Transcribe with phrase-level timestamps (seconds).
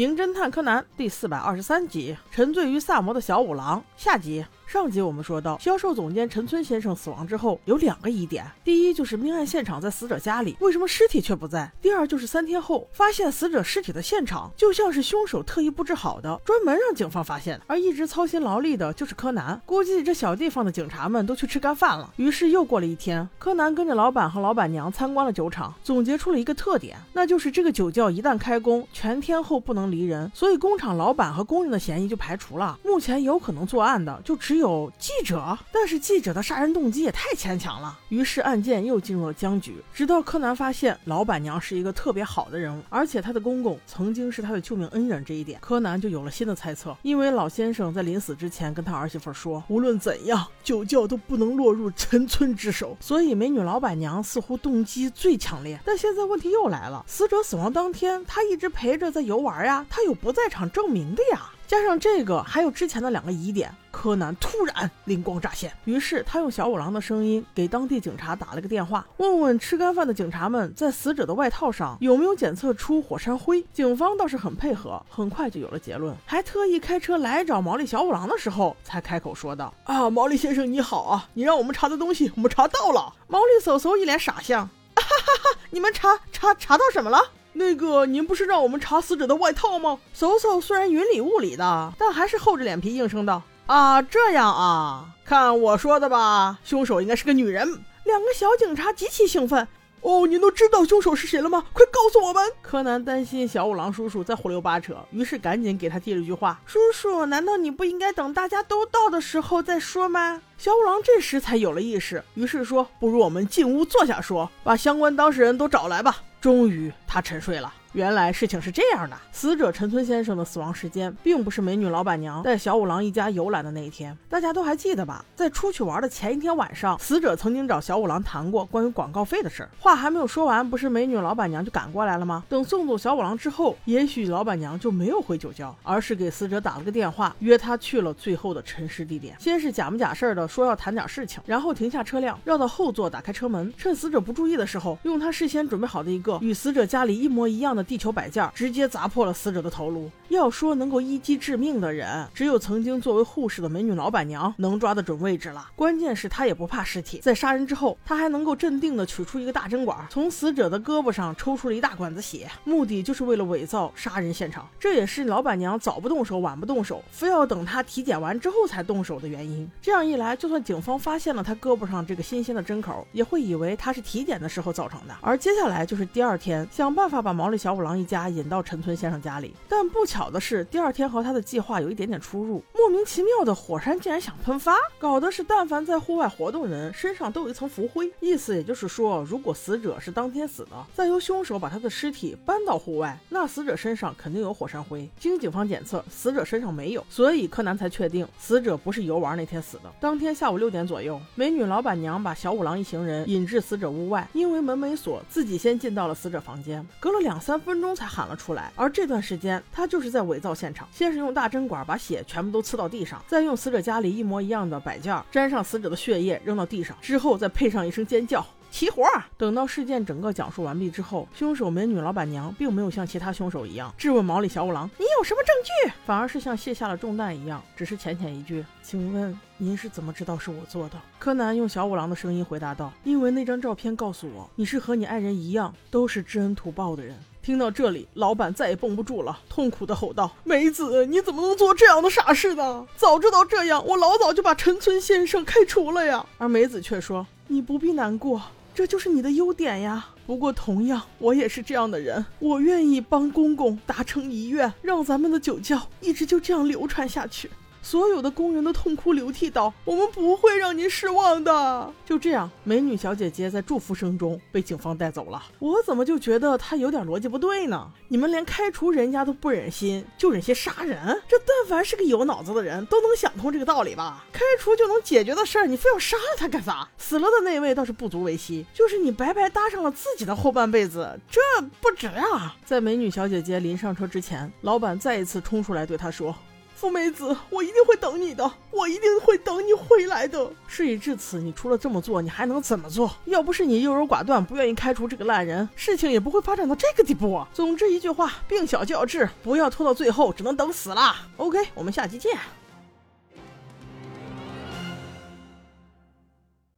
[0.00, 3.84] 名侦探柯南第四百二十三集：沉醉于萨摩的小五郎。
[3.98, 4.42] 下集。
[4.72, 11.68] 上集我们说到，销售总监陈村先生死亡之后，有两个疑点：第一就是命案现场在死者家里，为什么尸体却不在？
[11.82, 17.60] 第二就是三天后发现死者尸体的现场，就像是凶手特意布置好的，专门让警方发现。
[17.66, 19.60] 而一直操心劳力的就是柯南。
[19.66, 22.14] 估计这小地方的警察们都去吃干饭了。
[22.14, 32.78] 于是又过了一天，柯南跟着老板和老板娘参观了酒厂，总结出了一个特点，那就是这个酒窖一旦开工，全天候不能离人，所以工厂老板和工人的嫌疑就排除了。
[32.84, 34.59] 目前有可能作案的就只有。
[34.60, 37.98] 有记者，但是记者的杀人动机也太牵强了。
[38.08, 46.96] 于是案件又进入了僵局，直到柯南发现老板娘是一个特别好的人物，而且他的公公曾经是他的救命恩人这一点，柯南就有了新的猜测。
[47.02, 55.80] 因为老先生在临死之前跟他儿媳妇说，无论怎样，酒窖都不能落入陈村之手，所以美女老板娘似乎动机最强烈。
[55.84, 61.50] 但现在问题又来了，死者死亡当天，他一直陪着在游玩呀，他有不在场证明的呀。
[61.70, 73.64] 加上这个，还有之前的两个疑点，柯南突然灵光乍现，于是他用小五郎的声音给当地警察打了个电话，问问吃干饭的警察们在死者的外套上有没有检测出火山灰。
[73.72, 87.30] 警方倒是很配合，很快就有了结论，还特意开车来找毛利小五郎的时候，才开口说道：“啊，毛利先生你好啊，你让我们查的东西我们查到了。”毛利嗖嗖一脸傻相，哈哈哈，你们查查查到什么了？
[87.52, 89.98] 那个，您不是让我们查死者的外套吗？
[90.16, 97.66] 嗖嗖虽然云里雾里的，但还是厚着脸皮应声道：“啊，这样啊，看我说的吧，凶手应该是个女人。”
[98.04, 99.66] 两个小警察极其兴奋。
[100.02, 101.62] 哦，您都知道凶手是谁了吗？
[101.74, 102.42] 快告诉我们！
[102.62, 117.72] 柯南担心小五郎叔叔在胡溜八扯，于是赶紧给他递了句话：“叔叔，难道你不应该等大家都到的时候再说吗？”小五郎这时才有了意识，于是说：“不如我们进屋坐下说，把相关当事人都找来吧。”终于，他沉睡了。
[117.92, 124.16] 原来事情是这样的，死者陈村先生的死亡时间，并不是美女老板娘带小五郎一家游览的那一天。
[124.28, 125.24] 大家都还记得吧？
[125.34, 129.70] 在出去玩的前一天晚上，死者曾经找小五郎谈过关于广告费的事儿。
[129.80, 132.44] 话还没有说完，不是美女老板娘就赶过来了吗？
[132.48, 139.34] 等送走小五郎之后，也许老板娘就没有回酒窖，而是给死者打了个电话，约他去了最后的沉尸地点。
[139.40, 148.40] 先是假模假式的说要谈点事情，然后停下车辆，绕到后座，打开车门，趁死者不注意的时候，用他事先准备好的一个与死者家里一模一样的地球摆件。
[148.54, 150.10] 直接砸破了死者的头颅。
[150.28, 155.68] 要说能够一击致命的人，只有曾经作为护士的美女老板娘能抓得准位置了。
[155.74, 164.68] 关键是她也不怕尸体，在杀人之后，她还能够镇定地取出一个大针管，从死者的胳膊上抽出了一大管子血，目的就是为了伪造杀人现场。
[164.78, 169.68] 这也是老板娘早不动手晚不动手，非要等她体检完之后才动手的原因。
[169.82, 175.14] 这样一来，就算警方发现了她胳膊上这个新鲜的针口，也会以为她是体检的时候造成的。
[175.20, 180.28] 而接下来就是第二天，想办法把毛利小小五郎一家引到陈村先生家里，但不巧。
[180.28, 182.60] 的是，第二天和他的计划有一点点出入。
[182.74, 188.12] 莫名其妙的火山竟然想喷发，搞的是但凡在户外活动人身上都有一层浮灰。
[188.18, 195.08] 意思也就是说，如果死者是当天死的，再由凶手把他的尸体搬到户外，那死者身上肯定有火山灰。
[195.20, 199.92] 经警方检测，死者身上没有，所以柯南才确定死者不是游玩那天死的。
[200.00, 208.70] 当天下午六点左右，美女老板娘把小五郎一行人引至死者屋外，因为门没锁，自己先进到了死者房间，隔了两三分钟才喊了出来。
[208.76, 210.10] 而这段时间，他就是。
[210.10, 219.04] 在伪造现场，先是用大针管把血全部都刺到地上，再用死者家里一模一样的摆件沾上死者的血液扔到地上，之后再配上一声尖叫，齐活。
[219.36, 230.96] 等到事件整个讲述完毕之后，凶手美女老板娘并没有像其他凶手一样质问毛利小五郎你有什么证据，反而是像卸下了重担一样，只是浅浅一句，请问您是怎么知道是我做的？
[231.18, 237.18] 柯南用小五郎的声音回答道，因为那张照片告诉我，你是和你爱人一样，都是知恩图报的人。
[237.42, 242.86] 听到这里，老板再也绷不住了，痛苦的吼道：“梅子，你怎么能做这样的傻事呢？
[242.96, 248.42] 早知道这样，我老早就把陈村先生开除了呀！”而梅子却说：“你不必难过，
[248.74, 250.06] 这就是你的优点呀。
[250.26, 257.50] 不过同样，我也是这样的人，我愿意帮公公达成遗愿，让咱们的酒窖一直就这样流传下去。”
[257.82, 265.42] 所有的工人都痛哭流涕道：“我们不会让您失望的。”就这样，美女小姐姐在祝福声中被警方带走了。
[265.58, 267.88] 我怎么就觉得她有点逻辑不对呢？
[268.08, 271.22] 你们连开除人家都不忍心，就忍心杀人？
[271.28, 274.24] 这但凡是个有脑子的人都能想通这个道理吧？
[274.32, 276.88] 开除就能解决的事儿，你非要杀了他干啥？
[276.98, 281.40] 死了的那位倒是不足为惜，就是你白白搭上了自己的后半辈子，这
[281.80, 282.56] 不值啊！
[282.64, 286.34] 在美女小姐姐临上车之前，老板再一次冲出来对她说。
[286.80, 290.50] 富美子，我一定会等你的，我一定会等你回来的。
[290.66, 293.14] 事已至此，你除了这么做，你还能怎么做？
[293.26, 297.46] 要不是你优柔寡断，不愿意开除这个烂人，事情也不会发展到这个地步啊。
[297.52, 301.14] 总之一句话，病小就要治，不要拖到最后，只能等死了。
[301.36, 302.32] OK，我们下期见。